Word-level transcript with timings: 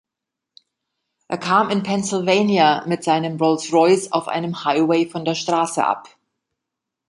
Er 1.27 1.37
kam 1.37 1.69
in 1.69 1.83
Pennsylvania 1.83 2.83
mit 2.87 3.03
seinem 3.03 3.37
Rolls-Royce 3.37 4.11
auf 4.11 4.27
einem 4.29 4.65
Highway 4.65 5.07
von 5.07 5.25
der 5.25 5.35
Straße 5.35 5.85
ab. 5.85 6.07